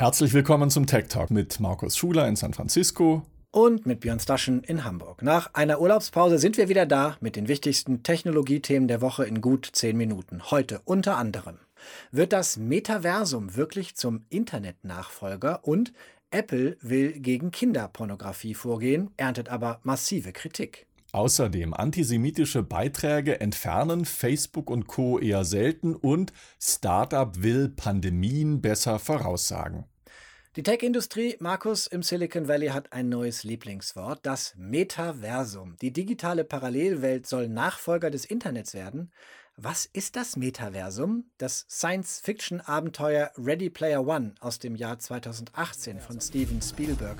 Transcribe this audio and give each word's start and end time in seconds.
Herzlich 0.00 0.32
willkommen 0.32 0.70
zum 0.70 0.86
Tech 0.86 1.08
Talk 1.08 1.30
mit 1.30 1.60
Markus 1.60 1.94
Schuler 1.94 2.26
in 2.26 2.34
San 2.34 2.54
Francisco 2.54 3.20
und 3.50 3.84
mit 3.84 4.00
Björn 4.00 4.18
Staschen 4.18 4.64
in 4.64 4.82
Hamburg. 4.84 5.20
Nach 5.20 5.52
einer 5.52 5.78
Urlaubspause 5.78 6.38
sind 6.38 6.56
wir 6.56 6.70
wieder 6.70 6.86
da 6.86 7.18
mit 7.20 7.36
den 7.36 7.48
wichtigsten 7.48 8.02
Technologiethemen 8.02 8.88
der 8.88 9.02
Woche 9.02 9.26
in 9.26 9.42
gut 9.42 9.68
zehn 9.70 9.98
Minuten. 9.98 10.50
Heute 10.50 10.80
unter 10.86 11.18
anderem 11.18 11.58
wird 12.12 12.32
das 12.32 12.56
Metaversum 12.56 13.56
wirklich 13.56 13.94
zum 13.94 14.24
Internetnachfolger 14.30 15.66
und 15.68 15.92
Apple 16.30 16.78
will 16.80 17.20
gegen 17.20 17.50
Kinderpornografie 17.50 18.54
vorgehen, 18.54 19.10
erntet 19.18 19.50
aber 19.50 19.80
massive 19.82 20.32
Kritik. 20.32 20.86
Außerdem 21.12 21.74
antisemitische 21.74 22.62
Beiträge 22.62 23.40
entfernen 23.40 24.04
Facebook 24.04 24.70
und 24.70 24.86
Co 24.86 25.18
eher 25.18 25.44
selten 25.44 25.94
und 25.94 26.32
Startup 26.58 27.42
will 27.42 27.68
Pandemien 27.68 28.62
besser 28.62 28.98
voraussagen. 28.98 29.89
Die 30.56 30.64
Tech-Industrie, 30.64 31.36
Markus, 31.38 31.86
im 31.86 32.02
Silicon 32.02 32.48
Valley 32.48 32.70
hat 32.70 32.92
ein 32.92 33.08
neues 33.08 33.44
Lieblingswort, 33.44 34.18
das 34.24 34.52
Metaversum. 34.56 35.76
Die 35.80 35.92
digitale 35.92 36.42
Parallelwelt 36.42 37.28
soll 37.28 37.48
Nachfolger 37.48 38.10
des 38.10 38.24
Internets 38.24 38.74
werden. 38.74 39.12
Was 39.54 39.86
ist 39.86 40.16
das 40.16 40.36
Metaversum? 40.36 41.30
Das 41.38 41.66
Science-Fiction-Abenteuer 41.70 43.30
Ready 43.38 43.70
Player 43.70 44.04
One 44.04 44.34
aus 44.40 44.58
dem 44.58 44.74
Jahr 44.74 44.98
2018 44.98 46.00
von 46.00 46.20
Steven 46.20 46.60
Spielberg 46.60 47.18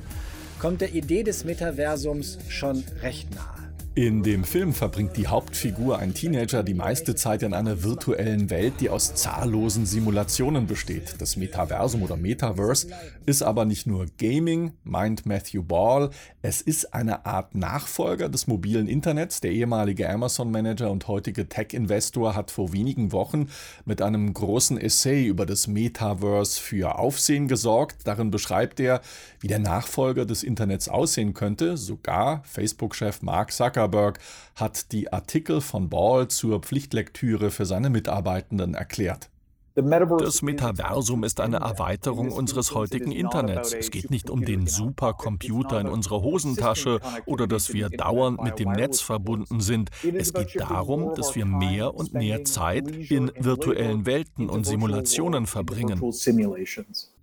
kommt 0.59 0.81
der 0.81 0.93
Idee 0.93 1.23
des 1.23 1.45
Metaversums 1.45 2.37
schon 2.49 2.83
recht 3.01 3.33
nahe. 3.33 3.70
In 3.97 4.23
dem 4.23 4.45
Film 4.45 4.73
verbringt 4.73 5.17
die 5.17 5.27
Hauptfigur, 5.27 5.99
ein 5.99 6.15
Teenager, 6.15 6.63
die 6.63 6.75
meiste 6.75 7.17
Zeit 7.17 7.43
in 7.43 7.53
einer 7.53 7.83
virtuellen 7.83 8.49
Welt, 8.49 8.75
die 8.79 8.89
aus 8.89 9.17
zahllosen 9.17 9.85
Simulationen 9.85 10.69
besteht. 10.69 11.17
Das 11.19 11.37
Metaversum 11.37 12.05
oder 12.05 12.17
Metaverse 12.17 12.87
ist 13.27 13.43
aber 13.43 13.65
nicht 13.65 13.89
nur 13.89 14.07
Gaming, 14.17 14.75
meint 14.85 15.27
Matthew 15.27 15.65
Ball, 15.65 16.11
es 16.41 16.61
ist 16.61 16.95
eine 16.95 17.27
Art 17.27 17.57
Nachfolger 17.57 18.29
des 18.29 18.47
mobilen 18.47 18.87
Internets. 18.87 19.41
Der 19.41 19.51
ehemalige 19.51 20.09
Amazon-Manager 20.09 20.89
und 20.89 21.09
heutige 21.09 21.49
Tech-Investor 21.49 22.37
hat 22.37 22.53
vor 22.53 22.73
wenigen 22.73 23.11
Wochen 23.11 23.49
mit 23.85 24.03
einem 24.03 24.33
großen 24.33 24.79
Essay 24.79 25.27
über 25.27 25.47
das 25.47 25.67
Metaverse 25.67 26.61
für 26.61 26.97
Aufsehen 26.97 27.49
gesorgt. 27.49 28.03
Darin 28.05 28.31
beschreibt 28.31 28.79
er, 28.79 29.01
wie 29.41 29.49
der 29.49 29.59
Nachfolger 29.59 30.27
des 30.27 30.45
Internets 30.45 30.89
aussehen 30.89 31.35
könnte. 31.35 31.77
Sogar 31.77 32.45
Facebook-Chef 32.45 33.21
Mark 33.23 33.51
Zuckerberg 33.51 33.80
Zuckerberg 33.81 34.19
hat 34.57 34.93
die 34.93 35.11
Artikel 35.11 35.63
von 35.63 35.89
Ball 35.89 36.29
zur 36.29 36.61
Pflichtlektüre 36.61 37.51
für 37.51 37.65
seine 37.65 37.89
Mitarbeitenden 37.89 38.75
erklärt. 38.75 39.31
Das 39.75 40.43
Metaversum 40.43 41.23
ist 41.23 41.41
eine 41.41 41.59
Erweiterung 41.59 42.33
unseres 42.33 42.75
heutigen 42.75 43.13
Internets. 43.13 43.73
Es 43.73 43.91
geht 43.91 44.11
nicht 44.11 44.29
um 44.29 44.45
den 44.45 44.67
Supercomputer 44.67 45.81
in 45.81 45.87
unserer 45.87 46.23
Hosentasche 46.23 47.01
oder 47.27 47.47
dass 47.47 47.73
wir 47.73 47.89
dauernd 47.89 48.43
mit 48.43 48.59
dem 48.59 48.73
Netz 48.73 49.01
verbunden 49.01 49.61
sind. 49.61 49.91
Es 50.03 50.33
geht 50.33 50.59
darum, 50.59 51.15
dass 51.15 51.37
wir 51.37 51.47
mehr 51.47 51.95
und 51.95 52.13
mehr 52.13 52.45
Zeit 52.45 52.89
in 52.89 53.31
virtuellen 53.39 54.07
Welten 54.07 54.51
und 54.51 54.67
Simulationen 54.67 55.47
verbringen. 55.47 56.01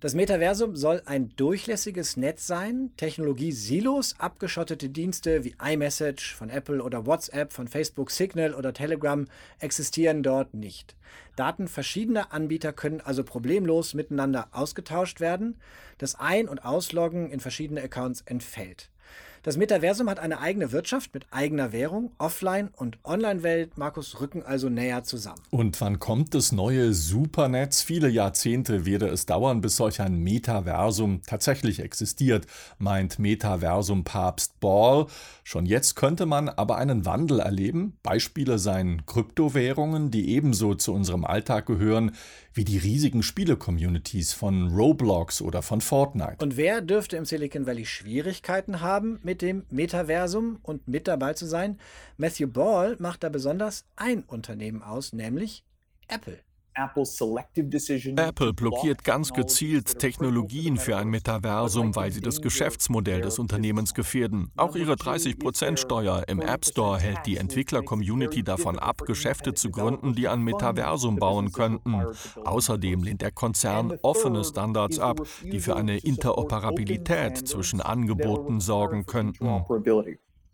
Das 0.00 0.14
Metaversum 0.14 0.76
soll 0.76 1.02
ein 1.06 1.30
durchlässiges 1.36 2.16
Netz 2.16 2.46
sein, 2.46 2.92
Technologie-Silos, 2.96 4.14
abgeschottete 4.18 4.88
Dienste 4.88 5.44
wie 5.44 5.54
iMessage 5.62 6.34
von 6.36 6.50
Apple 6.50 6.82
oder 6.82 7.04
WhatsApp 7.04 7.52
von 7.52 7.68
Facebook, 7.68 8.10
Signal 8.10 8.54
oder 8.54 8.72
Telegram 8.72 9.26
existieren 9.58 10.22
dort 10.22 10.54
nicht. 10.54 10.94
Daten 11.38 11.68
verschiedener 11.68 12.32
Anbieter 12.38 12.72
können 12.72 13.00
also 13.00 13.24
problemlos 13.24 13.94
miteinander 13.94 14.46
ausgetauscht 14.52 15.18
werden. 15.18 15.56
Das 15.98 16.14
Ein- 16.14 16.48
und 16.48 16.64
Ausloggen 16.64 17.30
in 17.30 17.40
verschiedene 17.40 17.82
Accounts 17.82 18.20
entfällt. 18.26 18.90
Das 19.42 19.56
Metaversum 19.56 20.10
hat 20.10 20.18
eine 20.18 20.40
eigene 20.40 20.72
Wirtschaft 20.72 21.14
mit 21.14 21.26
eigener 21.30 21.72
Währung. 21.72 22.12
Offline- 22.18 22.70
und 22.76 22.98
Online-Welt, 23.04 23.78
Markus, 23.78 24.20
rücken 24.20 24.42
also 24.42 24.68
näher 24.68 25.04
zusammen. 25.04 25.40
Und 25.50 25.80
wann 25.80 25.98
kommt 25.98 26.34
das 26.34 26.52
neue 26.52 26.92
Supernetz? 26.92 27.82
Viele 27.82 28.08
Jahrzehnte 28.08 28.84
werde 28.84 29.08
es 29.08 29.26
dauern, 29.26 29.60
bis 29.60 29.76
solch 29.76 30.00
ein 30.00 30.18
Metaversum 30.18 31.22
tatsächlich 31.26 31.80
existiert, 31.80 32.46
meint 32.78 33.18
Metaversum-Papst 33.18 34.60
Ball. 34.60 35.06
Schon 35.44 35.66
jetzt 35.66 35.94
könnte 35.96 36.26
man 36.26 36.48
aber 36.48 36.76
einen 36.76 37.06
Wandel 37.06 37.40
erleben. 37.40 37.96
Beispiele 38.02 38.58
seien 38.58 39.06
Kryptowährungen, 39.06 40.10
die 40.10 40.30
ebenso 40.30 40.74
zu 40.74 40.92
unserem 40.92 41.24
Alltag 41.24 41.66
gehören 41.66 42.12
wie 42.58 42.64
die 42.64 42.76
riesigen 42.76 43.22
Spiele-Communities 43.22 44.32
von 44.32 44.74
Roblox 44.74 45.40
oder 45.40 45.62
von 45.62 45.80
Fortnite. 45.80 46.36
Und 46.42 46.56
wer 46.56 46.80
dürfte 46.80 47.16
im 47.16 47.24
Silicon 47.24 47.66
Valley 47.66 47.86
Schwierigkeiten 47.86 48.80
haben, 48.80 49.20
mit 49.28 49.42
dem 49.42 49.66
Metaversum 49.68 50.58
und 50.62 50.88
mit 50.88 51.06
dabei 51.06 51.34
zu 51.34 51.44
sein? 51.44 51.78
Matthew 52.16 52.46
Ball 52.46 52.96
macht 52.98 53.22
da 53.22 53.28
besonders 53.28 53.84
ein 53.94 54.22
Unternehmen 54.22 54.82
aus, 54.82 55.12
nämlich 55.12 55.64
Apple. 56.08 56.38
Apple 56.74 58.52
blockiert 58.52 59.04
ganz 59.04 59.32
gezielt 59.32 59.98
Technologien 59.98 60.76
für 60.76 60.96
ein 60.96 61.08
Metaversum, 61.08 61.96
weil 61.96 62.12
sie 62.12 62.20
das 62.20 62.40
Geschäftsmodell 62.40 63.20
des 63.20 63.38
Unternehmens 63.38 63.94
gefährden. 63.94 64.52
Auch 64.56 64.76
ihre 64.76 64.94
30%-Steuer 64.94 66.24
im 66.28 66.40
App 66.40 66.64
Store 66.64 66.98
hält 66.98 67.26
die 67.26 67.36
Entwickler-Community 67.36 68.42
davon 68.44 68.78
ab, 68.78 69.02
Geschäfte 69.06 69.54
zu 69.54 69.70
gründen, 69.70 70.14
die 70.14 70.28
ein 70.28 70.42
Metaversum 70.42 71.16
bauen 71.16 71.50
könnten. 71.52 72.00
Außerdem 72.44 73.02
lehnt 73.02 73.22
der 73.22 73.32
Konzern 73.32 73.98
offene 74.02 74.44
Standards 74.44 74.98
ab, 74.98 75.20
die 75.42 75.60
für 75.60 75.76
eine 75.76 75.98
Interoperabilität 75.98 77.48
zwischen 77.48 77.80
Angeboten 77.80 78.60
sorgen 78.60 79.06
könnten. 79.06 79.64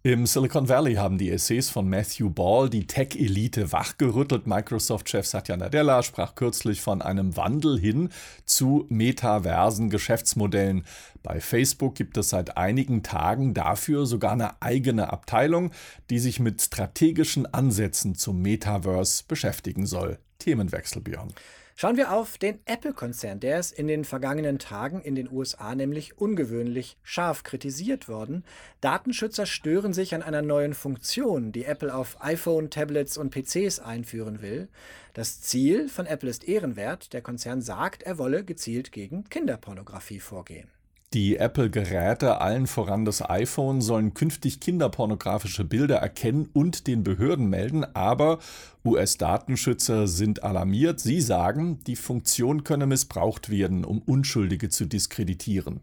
Im 0.07 0.27
Silicon 0.27 0.69
Valley 0.69 0.97
haben 0.97 1.17
die 1.17 1.31
Essays 1.31 1.71
von 1.71 1.89
Matthew 1.89 2.29
Ball 2.29 2.69
die 2.69 2.87
Tech-Elite 2.87 3.73
wachgerüttelt. 3.73 4.47
Microsoft-Chef 4.47 5.27
Satya 5.27 5.57
Nadella 5.57 6.03
sprach 6.03 6.35
kürzlich 6.35 6.83
von 6.83 7.01
einem 7.01 7.39
Wandel 7.39 7.81
hin 7.81 8.11
zu 8.45 8.85
metaversen 8.91 9.89
Geschäftsmodellen. 9.89 10.85
Bei 11.23 11.41
Facebook 11.41 11.95
gibt 11.95 12.19
es 12.19 12.29
seit 12.29 12.59
einigen 12.59 13.03
Tagen 13.03 13.55
dafür 13.55 14.05
sogar 14.05 14.33
eine 14.33 14.61
eigene 14.61 15.11
Abteilung, 15.11 15.71
die 16.11 16.19
sich 16.19 16.39
mit 16.39 16.61
strategischen 16.61 17.47
Ansätzen 17.55 18.15
zum 18.15 18.43
Metaverse 18.43 19.25
beschäftigen 19.27 19.87
soll. 19.87 20.19
Themenwechsel, 20.39 21.01
Björn. 21.01 21.33
Schauen 21.77 21.97
wir 21.97 22.13
auf 22.13 22.39
den 22.39 22.61
Apple-Konzern. 22.67 23.41
Der 23.41 23.59
ist 23.59 23.73
in 23.73 23.89
den 23.89 24.05
vergangenen 24.05 24.61
Tagen 24.61 25.03
in 25.03 25.17
den 25.17 25.29
USA 25.29 25.75
nämlich 25.75 26.17
ungewöhnlich 26.17 26.97
scharf 27.03 27.43
kritisiert 27.43 28.09
worden. 28.09 28.45
Datenschützer 28.81 29.45
stören 29.45 29.93
sich 29.93 30.15
an 30.15 30.23
einer 30.23 30.43
neuen 30.43 30.75
Funktion, 30.75 31.51
die 31.51 31.65
Apple 31.65 31.93
auf 31.93 32.23
iPhone, 32.23 32.71
Tablets 32.71 33.19
und 33.19 33.35
PCs 33.35 33.81
einführen 33.81 34.41
will. 34.41 34.69
Das 35.15 35.41
Ziel 35.41 35.89
von 35.89 36.07
Apple 36.07 36.31
ist 36.31 36.47
ehrenwert. 36.47 37.13
Der 37.13 37.23
Konzern 37.23 37.61
sagt, 37.61 38.05
er 38.05 38.19
wolle 38.19 38.45
gezielt 38.45 38.93
gegen 38.93 39.25
Kinderpornografie 39.29 40.21
vorgehen. 40.21 40.69
Die 41.15 41.37
Apple-Geräte, 41.37 42.41
allen 42.41 42.67
voran 42.67 43.05
das 43.05 43.23
iPhone, 43.31 43.81
sollen 43.81 44.15
künftig 44.15 44.59
kinderpornografische 44.59 45.65
Bilder 45.65 45.99
erkennen 45.99 46.49
und 46.53 46.89
den 46.89 47.05
Behörden 47.05 47.49
melden, 47.49 47.85
aber 47.95 48.41
US-Datenschützer 48.85 50.09
sind 50.09 50.43
alarmiert. 50.43 50.99
Sie 50.99 51.21
sagen, 51.21 51.79
die 51.87 51.95
Funktion 51.95 52.65
könne 52.65 52.87
missbraucht 52.87 53.49
werden, 53.49 53.85
um 53.85 54.03
Unschuldige 54.03 54.71
zu 54.71 54.87
diskreditieren. 54.87 55.79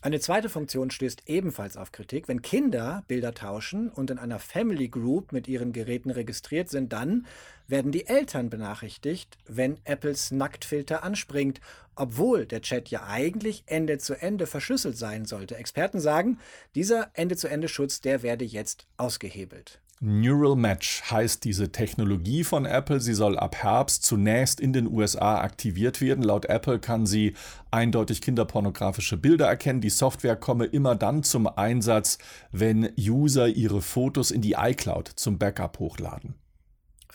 Eine 0.00 0.20
zweite 0.20 0.48
Funktion 0.48 0.92
stößt 0.92 1.24
ebenfalls 1.26 1.76
auf 1.76 1.90
Kritik. 1.90 2.28
Wenn 2.28 2.40
Kinder 2.40 3.02
Bilder 3.08 3.34
tauschen 3.34 3.88
und 3.88 4.10
in 4.10 4.18
einer 4.20 4.38
Family 4.38 4.88
Group 4.88 5.32
mit 5.32 5.48
ihren 5.48 5.72
Geräten 5.72 6.10
registriert 6.10 6.68
sind, 6.68 6.92
dann 6.92 7.26
werden 7.66 7.90
die 7.90 8.06
Eltern 8.06 8.48
benachrichtigt, 8.48 9.38
wenn 9.48 9.78
Apples 9.84 10.30
Nacktfilter 10.30 11.02
anspringt, 11.02 11.60
obwohl 11.96 12.46
der 12.46 12.62
Chat 12.62 12.90
ja 12.90 13.06
eigentlich 13.08 13.64
Ende 13.66 13.98
zu 13.98 14.14
Ende 14.14 14.46
verschlüsselt 14.46 14.96
sein 14.96 15.24
sollte. 15.24 15.56
Experten 15.56 15.98
sagen, 15.98 16.38
dieser 16.76 17.10
Ende 17.14 17.36
zu 17.36 17.48
Ende 17.48 17.66
Schutz, 17.66 18.00
der 18.00 18.22
werde 18.22 18.44
jetzt 18.44 18.86
ausgehebelt. 18.98 19.80
Neural 20.00 20.54
Match 20.54 21.02
heißt 21.10 21.42
diese 21.42 21.72
Technologie 21.72 22.44
von 22.44 22.66
Apple. 22.66 23.00
Sie 23.00 23.14
soll 23.14 23.36
ab 23.36 23.56
Herbst 23.56 24.04
zunächst 24.04 24.60
in 24.60 24.72
den 24.72 24.86
USA 24.86 25.40
aktiviert 25.40 26.00
werden. 26.00 26.22
Laut 26.22 26.44
Apple 26.44 26.78
kann 26.78 27.04
sie 27.04 27.34
eindeutig 27.72 28.20
kinderpornografische 28.20 29.16
Bilder 29.16 29.46
erkennen. 29.46 29.80
Die 29.80 29.90
Software 29.90 30.36
komme 30.36 30.66
immer 30.66 30.94
dann 30.94 31.24
zum 31.24 31.48
Einsatz, 31.48 32.18
wenn 32.52 32.92
User 32.96 33.48
ihre 33.48 33.82
Fotos 33.82 34.30
in 34.30 34.40
die 34.40 34.54
iCloud 34.56 35.08
zum 35.08 35.36
Backup 35.36 35.80
hochladen. 35.80 36.34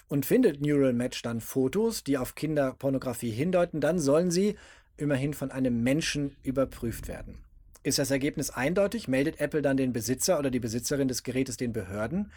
Und 0.09 0.25
findet 0.25 0.61
Neural 0.61 0.93
Match 0.93 1.21
dann 1.21 1.39
Fotos, 1.39 2.03
die 2.03 2.17
auf 2.17 2.35
Kinderpornografie 2.35 3.31
hindeuten, 3.31 3.79
dann 3.79 3.97
sollen 3.97 4.29
sie 4.29 4.57
immerhin 4.97 5.33
von 5.33 5.51
einem 5.51 5.83
Menschen 5.83 6.35
überprüft 6.43 7.07
werden. 7.07 7.43
Ist 7.83 7.99
das 7.99 8.11
Ergebnis 8.11 8.49
eindeutig, 8.49 9.07
meldet 9.07 9.39
Apple 9.39 9.61
dann 9.61 9.77
den 9.77 9.93
Besitzer 9.93 10.37
oder 10.37 10.51
die 10.51 10.59
Besitzerin 10.59 11.07
des 11.07 11.23
Gerätes 11.23 11.57
den 11.57 11.73
Behörden. 11.73 12.31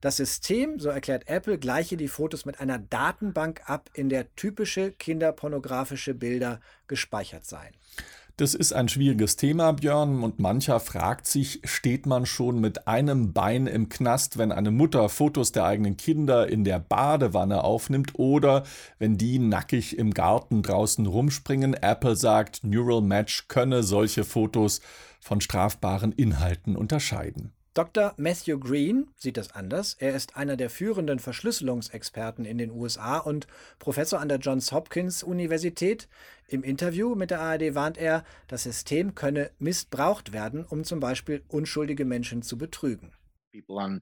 Das 0.00 0.16
System, 0.16 0.78
so 0.78 0.88
erklärt 0.88 1.28
Apple, 1.28 1.58
gleiche 1.58 1.96
die 1.96 2.08
Fotos 2.08 2.44
mit 2.44 2.60
einer 2.60 2.78
Datenbank 2.78 3.62
ab, 3.66 3.90
in 3.94 4.08
der 4.08 4.34
typische 4.36 4.92
kinderpornografische 4.92 6.14
Bilder 6.14 6.60
gespeichert 6.86 7.46
seien. 7.46 7.74
Das 8.38 8.52
ist 8.52 8.74
ein 8.74 8.90
schwieriges 8.90 9.36
Thema, 9.36 9.72
Björn, 9.72 10.22
und 10.22 10.40
mancher 10.40 10.78
fragt 10.78 11.26
sich, 11.26 11.62
steht 11.64 12.04
man 12.04 12.26
schon 12.26 12.60
mit 12.60 12.86
einem 12.86 13.32
Bein 13.32 13.66
im 13.66 13.88
Knast, 13.88 14.36
wenn 14.36 14.52
eine 14.52 14.70
Mutter 14.70 15.08
Fotos 15.08 15.52
der 15.52 15.64
eigenen 15.64 15.96
Kinder 15.96 16.46
in 16.46 16.62
der 16.62 16.78
Badewanne 16.78 17.64
aufnimmt 17.64 18.18
oder 18.18 18.64
wenn 18.98 19.16
die 19.16 19.38
nackig 19.38 19.96
im 19.96 20.12
Garten 20.12 20.62
draußen 20.62 21.06
rumspringen? 21.06 21.72
Apple 21.72 22.14
sagt, 22.14 22.62
Neural 22.62 23.00
Match 23.00 23.48
könne 23.48 23.82
solche 23.82 24.22
Fotos 24.22 24.82
von 25.18 25.40
strafbaren 25.40 26.12
Inhalten 26.12 26.76
unterscheiden. 26.76 27.55
Dr. 27.76 28.14
Matthew 28.16 28.58
Green 28.58 29.10
sieht 29.16 29.36
das 29.36 29.52
anders. 29.52 29.92
Er 29.98 30.16
ist 30.16 30.34
einer 30.34 30.56
der 30.56 30.70
führenden 30.70 31.18
Verschlüsselungsexperten 31.18 32.46
in 32.46 32.56
den 32.56 32.70
USA 32.70 33.18
und 33.18 33.46
Professor 33.78 34.18
an 34.18 34.30
der 34.30 34.38
Johns 34.38 34.72
Hopkins 34.72 35.22
Universität. 35.22 36.08
Im 36.48 36.62
Interview 36.62 37.14
mit 37.14 37.30
der 37.30 37.42
ARD 37.42 37.74
warnt 37.74 37.98
er, 37.98 38.24
das 38.48 38.62
System 38.62 39.14
könne 39.14 39.50
missbraucht 39.58 40.32
werden, 40.32 40.64
um 40.64 40.84
zum 40.84 41.00
Beispiel 41.00 41.42
unschuldige 41.48 42.06
Menschen 42.06 42.40
zu 42.40 42.56
betrügen. 42.56 43.12
People 43.52 43.76
on 43.76 44.00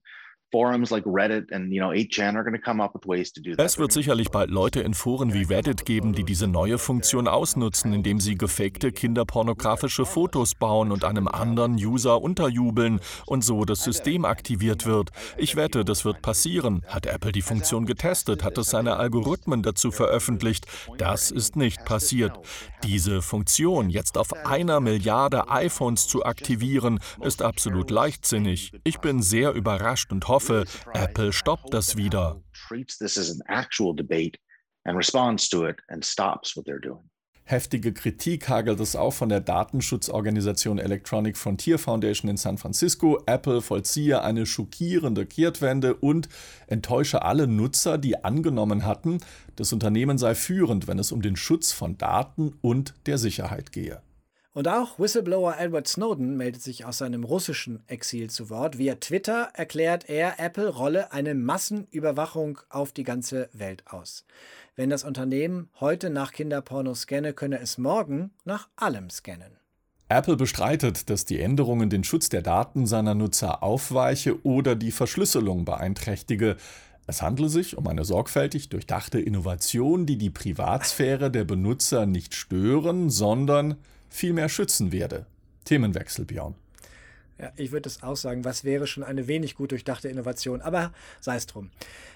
es 3.64 3.78
wird 3.78 3.90
sicherlich 3.90 4.30
bald 4.30 4.50
Leute 4.50 4.80
in 4.80 4.94
Foren 4.94 5.34
wie 5.34 5.42
Reddit 5.42 5.84
geben, 5.84 6.12
die 6.12 6.22
diese 6.22 6.46
neue 6.46 6.78
Funktion 6.78 7.26
ausnutzen, 7.26 7.92
indem 7.92 8.20
sie 8.20 8.36
gefakte 8.36 8.92
kinderpornografische 8.92 10.06
Fotos 10.06 10.54
bauen 10.54 10.92
und 10.92 11.04
einem 11.04 11.26
anderen 11.26 11.74
User 11.74 12.22
unterjubeln 12.22 13.00
und 13.26 13.42
so 13.42 13.64
das 13.64 13.82
System 13.82 14.24
aktiviert 14.24 14.86
wird. 14.86 15.10
Ich 15.36 15.56
wette, 15.56 15.84
das 15.84 16.04
wird 16.04 16.22
passieren. 16.22 16.84
Hat 16.86 17.06
Apple 17.06 17.32
die 17.32 17.42
Funktion 17.42 17.84
getestet, 17.84 18.44
hat 18.44 18.56
es 18.56 18.70
seine 18.70 18.96
Algorithmen 18.96 19.62
dazu 19.62 19.90
veröffentlicht. 19.90 20.66
Das 20.98 21.32
ist 21.32 21.56
nicht 21.56 21.84
passiert. 21.84 22.38
Diese 22.84 23.22
Funktion 23.22 23.90
jetzt 23.90 24.16
auf 24.16 24.32
einer 24.46 24.78
Milliarde 24.78 25.48
iPhones 25.48 26.06
zu 26.06 26.24
aktivieren, 26.24 27.00
ist 27.22 27.42
absolut 27.42 27.90
leichtsinnig. 27.90 28.72
Ich 28.84 29.00
bin 29.00 29.22
sehr 29.22 29.52
überrascht 29.52 30.12
und 30.12 30.28
hoffe, 30.28 30.43
hoffe, 30.44 30.64
Apple 30.92 31.32
stoppt 31.32 31.72
das 31.72 31.96
wieder. 31.96 32.42
Heftige 37.46 37.92
Kritik 37.92 38.48
hagelt 38.48 38.80
es 38.80 38.96
auch 38.96 39.12
von 39.12 39.28
der 39.28 39.40
Datenschutzorganisation 39.40 40.78
Electronic 40.78 41.36
Frontier 41.36 41.78
Foundation 41.78 42.30
in 42.30 42.38
San 42.38 42.56
Francisco. 42.56 43.22
Apple 43.26 43.60
vollziehe 43.60 44.22
eine 44.22 44.46
schockierende 44.46 45.26
Kehrtwende 45.26 45.94
und 45.94 46.30
enttäusche 46.68 47.22
alle 47.22 47.46
Nutzer, 47.46 47.98
die 47.98 48.24
angenommen 48.24 48.86
hatten, 48.86 49.18
das 49.56 49.74
Unternehmen 49.74 50.16
sei 50.16 50.34
führend, 50.34 50.86
wenn 50.88 50.98
es 50.98 51.12
um 51.12 51.20
den 51.20 51.36
Schutz 51.36 51.72
von 51.72 51.98
Daten 51.98 52.54
und 52.62 52.94
der 53.04 53.18
Sicherheit 53.18 53.72
gehe. 53.72 54.00
Und 54.54 54.68
auch 54.68 55.00
Whistleblower 55.00 55.56
Edward 55.58 55.88
Snowden 55.88 56.36
meldet 56.36 56.62
sich 56.62 56.84
aus 56.84 56.98
seinem 56.98 57.24
russischen 57.24 57.82
Exil 57.88 58.30
zu 58.30 58.50
Wort. 58.50 58.78
Via 58.78 58.94
Twitter 58.94 59.48
erklärt 59.52 60.08
er, 60.08 60.38
Apple 60.38 60.68
rolle 60.68 61.10
eine 61.12 61.34
Massenüberwachung 61.34 62.60
auf 62.70 62.92
die 62.92 63.02
ganze 63.02 63.48
Welt 63.52 63.82
aus. 63.88 64.24
Wenn 64.76 64.90
das 64.90 65.02
Unternehmen 65.02 65.70
heute 65.80 66.08
nach 66.08 66.30
Kinderporno 66.30 66.94
scanne, 66.94 67.32
könne 67.32 67.58
es 67.58 67.78
morgen 67.78 68.30
nach 68.44 68.68
allem 68.76 69.10
scannen. 69.10 69.58
Apple 70.08 70.36
bestreitet, 70.36 71.10
dass 71.10 71.24
die 71.24 71.40
Änderungen 71.40 71.90
den 71.90 72.04
Schutz 72.04 72.28
der 72.28 72.42
Daten 72.42 72.86
seiner 72.86 73.16
Nutzer 73.16 73.64
aufweiche 73.64 74.40
oder 74.46 74.76
die 74.76 74.92
Verschlüsselung 74.92 75.64
beeinträchtige. 75.64 76.56
Es 77.06 77.20
handle 77.20 77.48
sich 77.48 77.76
um 77.76 77.86
eine 77.86 78.04
sorgfältig 78.04 78.70
durchdachte 78.70 79.20
Innovation, 79.20 80.06
die 80.06 80.16
die 80.16 80.30
Privatsphäre 80.30 81.30
der 81.30 81.44
Benutzer 81.44 82.06
nicht 82.06 82.34
stören, 82.34 83.10
sondern 83.10 83.76
vielmehr 84.08 84.48
schützen 84.48 84.90
werde. 84.90 85.26
Themenwechsel, 85.64 86.24
Björn. 86.24 86.54
Ja, 87.38 87.52
ich 87.56 87.72
würde 87.72 87.88
es 87.88 88.02
auch 88.02 88.16
sagen, 88.16 88.44
was 88.44 88.62
wäre 88.62 88.86
schon 88.86 89.02
eine 89.02 89.26
wenig 89.26 89.56
gut 89.56 89.72
durchdachte 89.72 90.08
Innovation, 90.08 90.60
aber 90.60 90.92
sei 91.20 91.34
es 91.34 91.46
drum. 91.46 91.70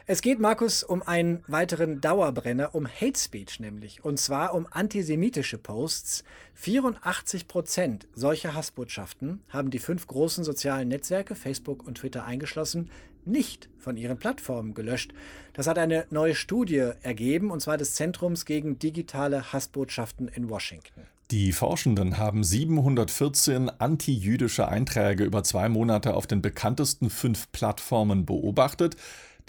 Es 0.06 0.22
geht, 0.22 0.38
Markus, 0.38 0.84
um 0.84 1.02
einen 1.02 1.42
weiteren 1.48 2.00
Dauerbrenner, 2.00 2.74
um 2.74 2.86
Hate 2.86 3.18
Speech 3.18 3.58
nämlich, 3.58 4.04
und 4.04 4.20
zwar 4.20 4.54
um 4.54 4.68
antisemitische 4.70 5.58
Posts. 5.58 6.22
84 6.54 7.48
Prozent 7.48 8.06
solcher 8.14 8.54
Hassbotschaften 8.54 9.42
haben 9.48 9.70
die 9.70 9.80
fünf 9.80 10.06
großen 10.06 10.44
sozialen 10.44 10.88
Netzwerke, 10.88 11.34
Facebook 11.34 11.86
und 11.86 11.98
Twitter 11.98 12.24
eingeschlossen, 12.24 12.90
nicht 13.24 13.68
von 13.78 13.96
ihren 13.96 14.18
Plattformen 14.18 14.74
gelöscht. 14.74 15.12
Das 15.52 15.66
hat 15.66 15.78
eine 15.78 16.06
neue 16.10 16.34
Studie 16.34 16.92
ergeben, 17.02 17.50
und 17.50 17.60
zwar 17.60 17.76
des 17.76 17.94
Zentrums 17.94 18.44
gegen 18.44 18.78
digitale 18.78 19.52
Hassbotschaften 19.52 20.28
in 20.28 20.48
Washington. 20.48 21.06
Die 21.30 21.52
Forschenden 21.52 22.16
haben 22.16 22.42
714 22.42 23.68
antijüdische 23.68 24.66
Einträge 24.66 25.24
über 25.24 25.44
zwei 25.44 25.68
Monate 25.68 26.14
auf 26.14 26.26
den 26.26 26.40
bekanntesten 26.40 27.10
fünf 27.10 27.52
Plattformen 27.52 28.24
beobachtet. 28.24 28.96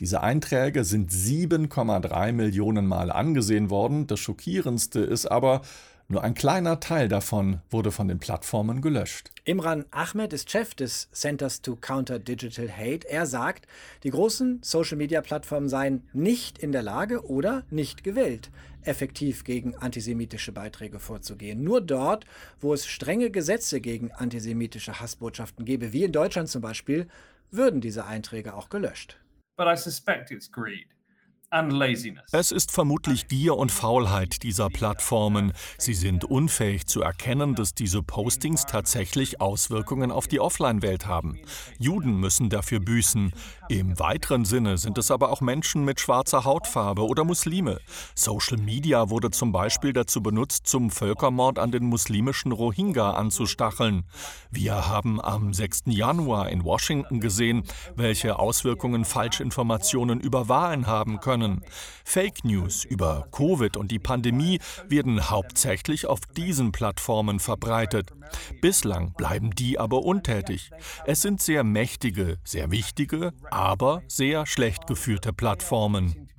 Diese 0.02 0.20
Einträge 0.20 0.84
sind 0.84 1.10
7,3 1.10 2.34
Millionen 2.34 2.86
Mal 2.86 3.10
angesehen 3.10 3.70
worden. 3.70 4.08
Das 4.08 4.20
Schockierendste 4.20 5.00
ist 5.00 5.28
aber, 5.28 5.62
nur 6.10 6.24
ein 6.24 6.34
kleiner 6.34 6.80
Teil 6.80 7.08
davon 7.08 7.62
wurde 7.70 7.92
von 7.92 8.08
den 8.08 8.18
Plattformen 8.18 8.82
gelöscht. 8.82 9.30
Imran 9.46 9.86
Ahmed 9.92 10.34
ist 10.34 10.50
Chef 10.50 10.74
des 10.74 11.10
Centers 11.12 11.62
to 11.62 11.76
Counter 11.76 12.18
Digital 12.18 12.70
Hate. 12.70 13.08
Er 13.08 13.28
sagt, 13.28 13.68
die 14.04 14.10
großen 14.10 14.60
Social-Media-Plattformen 14.64 15.70
seien 15.70 16.08
nicht 16.12 16.58
in 16.58 16.72
der 16.72 16.82
Lage 16.82 17.26
oder 17.26 17.64
nicht 17.70 18.04
gewählt, 18.04 18.50
effektiv 18.82 19.44
gegen 19.44 19.76
antisemitische 19.76 20.52
Beiträge 20.52 21.00
vorzugehen. 21.00 21.64
Nur 21.64 21.80
dort, 21.80 22.26
wo 22.60 22.74
es 22.74 22.88
strenge 22.88 23.30
Gesetze 23.30 23.80
gegen 23.80 24.12
antisemitische 24.12 25.00
Hassbotschaften 25.00 25.64
gäbe, 25.64 25.94
wie 25.94 26.04
in 26.04 26.12
Deutschland 26.12 26.50
zum 26.50 26.62
Beispiel, 26.62 27.08
würden 27.52 27.82
diese 27.82 28.06
Einträge 28.06 28.56
auch 28.56 28.70
gelöscht. 28.70 29.20
But 29.58 29.68
I 29.68 29.76
suspect 29.76 30.32
it's 30.32 30.52
greed. 30.52 30.88
Es 32.32 32.52
ist 32.52 32.72
vermutlich 32.72 33.28
Gier 33.28 33.58
und 33.58 33.72
Faulheit 33.72 34.44
dieser 34.44 34.70
Plattformen. 34.70 35.54
Sie 35.80 35.96
sind 35.96 36.24
unfähig 36.24 36.86
zu 36.86 37.02
erkennen, 37.02 37.56
dass 37.56 37.74
diese 37.74 38.04
Postings 38.04 38.68
tatsächlich 38.68 39.42
Auswirkungen 39.42 40.12
auf 40.12 40.28
die 40.28 40.40
Offline-Welt 40.40 41.08
haben. 41.08 41.40
Juden 41.80 42.20
müssen 42.20 42.50
dafür 42.50 42.80
büßen. 42.80 43.34
Im 43.70 44.00
weiteren 44.00 44.46
Sinne 44.46 44.80
sind 44.80 44.98
es 44.98 45.12
aber 45.12 45.30
auch 45.30 45.42
Menschen 45.42 45.86
mit 45.86 46.00
schwarzer 46.00 46.44
Hautfarbe 46.44 47.06
oder 47.06 47.24
Muslime. 47.24 47.80
Social 48.16 48.58
Media 48.58 49.12
wurde 49.12 49.30
zum 49.30 49.52
Beispiel 49.52 49.94
dazu 49.94 50.24
benutzt, 50.24 50.66
zum 50.66 50.90
Völkermord 50.90 51.60
an 51.60 51.72
den 51.72 51.84
muslimischen 51.86 52.52
Rohingya 52.52 53.12
anzustacheln. 53.12 54.06
Wir 54.50 54.88
haben 54.88 55.22
am 55.22 55.54
6. 55.54 55.84
Januar 55.86 56.50
in 56.50 56.64
Washington 56.64 57.20
gesehen, 57.20 57.62
welche 57.96 58.40
Auswirkungen 58.40 59.06
Falschinformationen 59.06 60.20
über 60.20 60.50
Wahlen 60.50 60.88
haben 60.88 61.20
können. 61.20 61.62
Fake 62.04 62.44
News 62.44 62.86
über 62.86 63.28
Covid 63.32 63.78
und 63.78 63.92
die 63.92 64.00
Pandemie 64.00 64.60
werden 64.88 65.30
hauptsächlich 65.30 66.08
auf 66.08 66.22
diesen 66.36 66.72
Plattformen 66.72 67.40
verbreitet. 67.40 68.14
Bislang 68.62 69.14
bleiben 69.14 69.52
die 69.52 69.80
aber 69.80 70.04
untätig. 70.04 70.72
Es 71.06 71.22
sind 71.22 71.42
sehr 71.42 71.64
mächtige, 71.64 72.38
sehr 72.44 72.72
wichtige, 72.72 73.34
aber 73.60 74.02
sehr 74.08 74.46
schlecht 74.46 74.88
geführte 74.88 75.34
Plattformen. 75.34 76.30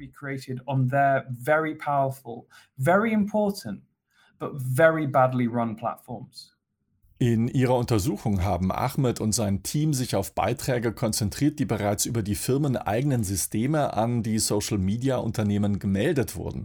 In 7.19 7.49
ihrer 7.49 7.77
Untersuchung 7.77 8.43
haben 8.43 8.73
Ahmed 8.73 9.21
und 9.21 9.33
sein 9.33 9.63
Team 9.63 9.93
sich 9.93 10.17
auf 10.17 10.35
Beiträge 10.35 10.95
konzentriert, 10.95 11.59
die 11.59 11.67
bereits 11.67 12.07
über 12.07 12.23
die 12.23 12.35
firmeneigenen 12.35 13.25
Systeme 13.25 13.93
an 13.93 14.23
die 14.23 14.39
Social-Media-Unternehmen 14.39 15.79
gemeldet 15.79 16.35
wurden. 16.35 16.65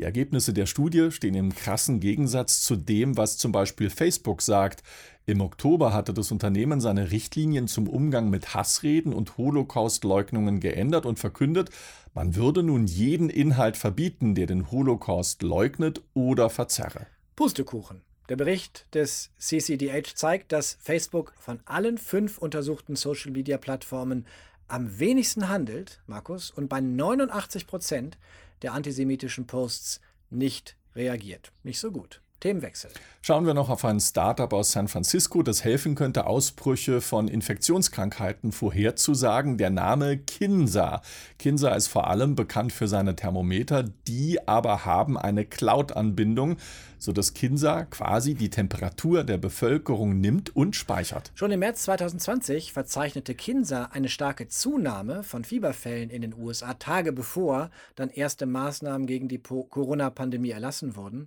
Die 0.00 0.06
Ergebnisse 0.06 0.54
der 0.54 0.64
Studie 0.64 1.10
stehen 1.10 1.34
im 1.34 1.54
krassen 1.54 2.00
Gegensatz 2.00 2.62
zu 2.62 2.74
dem, 2.74 3.18
was 3.18 3.36
zum 3.36 3.52
Beispiel 3.52 3.90
Facebook 3.90 4.40
sagt. 4.40 4.82
Im 5.26 5.42
Oktober 5.42 5.92
hatte 5.92 6.14
das 6.14 6.32
Unternehmen 6.32 6.80
seine 6.80 7.10
Richtlinien 7.10 7.68
zum 7.68 7.86
Umgang 7.86 8.30
mit 8.30 8.54
Hassreden 8.54 9.12
und 9.12 9.36
Holocaust-Leugnungen 9.36 10.58
geändert 10.60 11.04
und 11.04 11.18
verkündet, 11.18 11.68
man 12.14 12.34
würde 12.34 12.62
nun 12.62 12.86
jeden 12.86 13.28
Inhalt 13.28 13.76
verbieten, 13.76 14.34
der 14.34 14.46
den 14.46 14.70
Holocaust 14.70 15.42
leugnet 15.42 16.00
oder 16.14 16.48
verzerre. 16.48 17.06
Pustekuchen. 17.36 18.00
Der 18.30 18.36
Bericht 18.36 18.86
des 18.94 19.28
CCDH 19.36 20.14
zeigt, 20.14 20.52
dass 20.52 20.78
Facebook 20.80 21.34
von 21.38 21.60
allen 21.66 21.98
fünf 21.98 22.38
untersuchten 22.38 22.96
Social-Media-Plattformen 22.96 24.24
am 24.66 24.98
wenigsten 24.98 25.50
handelt, 25.50 26.00
Markus, 26.06 26.50
und 26.50 26.68
bei 26.68 26.80
89 26.80 27.66
Prozent 27.66 28.16
der 28.62 28.72
antisemitischen 28.72 29.46
Posts 29.46 30.00
nicht 30.30 30.76
reagiert. 30.94 31.52
Nicht 31.62 31.80
so 31.80 31.90
gut. 31.90 32.20
Themenwechsel. 32.40 32.90
Schauen 33.22 33.44
wir 33.44 33.52
noch 33.52 33.68
auf 33.68 33.84
ein 33.84 34.00
Startup 34.00 34.50
aus 34.52 34.72
San 34.72 34.88
Francisco, 34.88 35.42
das 35.42 35.62
helfen 35.62 35.94
könnte, 35.94 36.26
Ausbrüche 36.26 37.02
von 37.02 37.28
Infektionskrankheiten 37.28 38.50
vorherzusagen. 38.50 39.58
Der 39.58 39.68
Name 39.68 40.16
Kinsa. 40.16 41.02
Kinsa 41.38 41.74
ist 41.74 41.88
vor 41.88 42.08
allem 42.08 42.34
bekannt 42.34 42.72
für 42.72 42.88
seine 42.88 43.14
Thermometer, 43.14 43.84
die 44.08 44.48
aber 44.48 44.86
haben 44.86 45.18
eine 45.18 45.44
Cloud-Anbindung, 45.44 46.56
sodass 46.98 47.34
Kinsa 47.34 47.84
quasi 47.84 48.34
die 48.34 48.48
Temperatur 48.48 49.22
der 49.22 49.36
Bevölkerung 49.36 50.18
nimmt 50.18 50.56
und 50.56 50.74
speichert. 50.74 51.30
Schon 51.34 51.50
im 51.50 51.60
März 51.60 51.82
2020 51.82 52.72
verzeichnete 52.72 53.34
Kinsa 53.34 53.90
eine 53.92 54.08
starke 54.08 54.48
Zunahme 54.48 55.24
von 55.24 55.44
Fieberfällen 55.44 56.08
in 56.08 56.22
den 56.22 56.34
USA, 56.34 56.72
Tage 56.74 57.12
bevor 57.12 57.70
dann 57.96 58.08
erste 58.08 58.46
Maßnahmen 58.46 59.06
gegen 59.06 59.28
die 59.28 59.38
Corona-Pandemie 59.38 60.50
erlassen 60.50 60.96
wurden. 60.96 61.26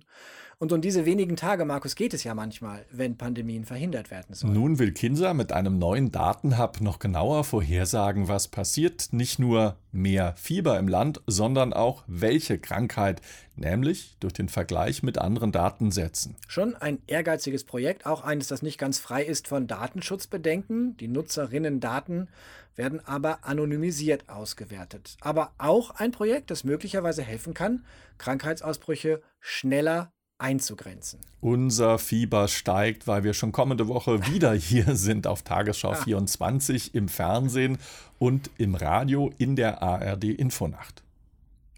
Und 0.58 0.72
um 0.72 0.80
diese 0.80 1.04
wenigen 1.04 1.36
Tage, 1.36 1.64
Markus, 1.64 1.94
geht 1.94 2.14
es 2.14 2.24
ja 2.24 2.34
manchmal, 2.34 2.84
wenn 2.90 3.16
Pandemien 3.16 3.64
verhindert 3.64 4.10
werden 4.10 4.34
sollen. 4.34 4.54
Nun 4.54 4.78
will 4.78 4.92
Kinsa 4.92 5.34
mit 5.34 5.52
einem 5.52 5.78
neuen 5.78 6.12
Datenhub 6.12 6.80
noch 6.80 6.98
genauer 6.98 7.44
vorhersagen, 7.44 8.28
was 8.28 8.48
passiert. 8.48 9.08
Nicht 9.12 9.38
nur 9.38 9.76
mehr 9.92 10.34
Fieber 10.36 10.78
im 10.78 10.88
Land, 10.88 11.20
sondern 11.26 11.72
auch 11.72 12.04
welche 12.06 12.58
Krankheit, 12.58 13.20
nämlich 13.56 14.16
durch 14.20 14.32
den 14.32 14.48
Vergleich 14.48 15.02
mit 15.02 15.18
anderen 15.18 15.52
Datensätzen. 15.52 16.36
Schon 16.48 16.74
ein 16.74 16.98
ehrgeiziges 17.06 17.64
Projekt, 17.64 18.06
auch 18.06 18.24
eines, 18.24 18.48
das 18.48 18.62
nicht 18.62 18.78
ganz 18.78 18.98
frei 18.98 19.22
ist 19.22 19.48
von 19.48 19.66
Datenschutzbedenken. 19.66 20.96
Die 20.96 21.08
Nutzerinnen-Daten 21.08 22.28
werden 22.76 23.00
aber 23.06 23.44
anonymisiert 23.44 24.28
ausgewertet. 24.28 25.16
Aber 25.20 25.52
auch 25.58 25.90
ein 25.90 26.10
Projekt, 26.10 26.50
das 26.50 26.64
möglicherweise 26.64 27.22
helfen 27.22 27.54
kann, 27.54 27.84
Krankheitsausbrüche 28.18 29.22
schneller 29.40 30.12
einzugrenzen. 30.38 31.20
Unser 31.40 31.98
Fieber 31.98 32.48
steigt, 32.48 33.06
weil 33.06 33.24
wir 33.24 33.34
schon 33.34 33.52
kommende 33.52 33.88
Woche 33.88 34.26
wieder 34.26 34.52
hier 34.54 34.96
sind 34.96 35.26
auf 35.26 35.42
Tagesschau 35.42 35.92
ah. 35.92 35.94
24 35.94 36.94
im 36.94 37.08
Fernsehen 37.08 37.78
und 38.18 38.50
im 38.58 38.74
Radio 38.74 39.32
in 39.38 39.56
der 39.56 39.82
ARD 39.82 40.24
Infonacht. 40.24 41.04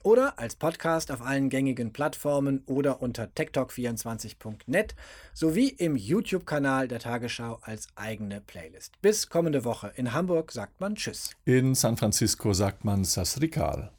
Oder 0.06 0.38
als 0.38 0.54
Podcast 0.54 1.10
auf 1.10 1.20
allen 1.20 1.48
gängigen 1.48 1.92
Plattformen 1.92 2.62
oder 2.66 3.02
unter 3.02 3.24
techtalk24.net 3.24 4.94
sowie 5.34 5.68
im 5.68 5.96
YouTube-Kanal 5.96 6.86
der 6.86 7.00
Tagesschau 7.00 7.58
als 7.62 7.88
eigene 7.96 8.40
Playlist. 8.40 9.02
Bis 9.02 9.28
kommende 9.28 9.64
Woche. 9.64 9.92
In 9.96 10.12
Hamburg 10.12 10.52
sagt 10.52 10.80
man 10.80 10.94
Tschüss. 10.94 11.32
In 11.44 11.74
San 11.74 11.96
Francisco 11.96 12.52
sagt 12.52 12.84
man 12.84 13.02
Sasrikal. 13.02 13.90